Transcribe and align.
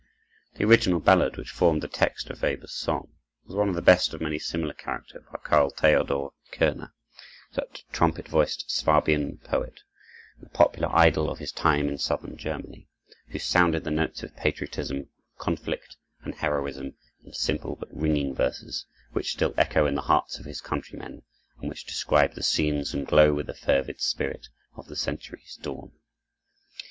The 0.55 0.63
original 0.65 0.99
ballad, 0.99 1.37
which 1.37 1.51
formed 1.51 1.83
the 1.83 1.87
text 1.87 2.31
of 2.31 2.41
Weber's 2.41 2.73
song, 2.73 3.09
was 3.45 3.55
one 3.55 3.69
of 3.69 3.75
the 3.75 3.83
best 3.83 4.15
of 4.15 4.19
many 4.21 4.37
of 4.37 4.41
similar 4.41 4.73
character 4.73 5.23
by 5.31 5.37
Karl 5.43 5.69
Theodor 5.69 6.29
Körner, 6.51 6.93
that 7.53 7.83
trumpet 7.91 8.27
voiced 8.27 8.71
Swabian 8.71 9.37
poet, 9.43 9.81
the 10.39 10.49
popular 10.49 10.89
idol 10.91 11.29
of 11.29 11.37
his 11.37 11.51
time 11.51 11.87
in 11.87 11.99
southern 11.99 12.35
Germany, 12.35 12.89
who 13.27 13.37
sounded 13.37 13.83
the 13.83 13.91
notes 13.91 14.23
of 14.23 14.35
patriotism, 14.35 15.09
conflict, 15.37 15.97
and 16.23 16.33
heroism 16.33 16.95
in 17.23 17.33
simple 17.33 17.75
but 17.75 17.95
ringing 17.95 18.33
verses, 18.33 18.87
which 19.13 19.33
still 19.33 19.53
echo 19.55 19.85
in 19.85 19.93
the 19.93 20.01
hearts 20.01 20.39
of 20.39 20.45
his 20.45 20.61
countrymen, 20.61 21.21
and 21.59 21.69
which 21.69 21.85
describe 21.85 22.33
the 22.33 22.41
scenes, 22.41 22.91
and 22.95 23.05
glow 23.05 23.35
with 23.35 23.45
the 23.45 23.53
fervid 23.53 24.01
spirit 24.01 24.47
of 24.75 24.87
the 24.87 24.95
century's 24.95 25.59
dawn. 25.61 25.91